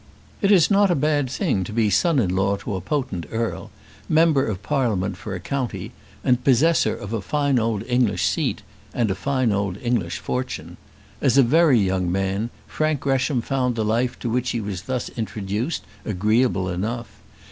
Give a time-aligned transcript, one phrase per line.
[0.41, 3.69] It is not a bad thing to be son in law to a potent earl,
[4.09, 5.91] member of Parliament for a county,
[6.23, 8.63] and a possessor of a fine old English seat,
[8.95, 10.77] and a fine old English fortune.
[11.21, 15.09] As a very young man, Frank Gresham found the life to which he was thus
[15.09, 17.19] introduced agreeable enough.